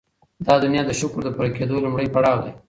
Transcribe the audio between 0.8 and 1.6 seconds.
د شکر د پوره